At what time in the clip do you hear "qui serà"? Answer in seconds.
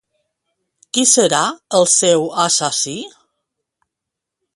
0.97-1.41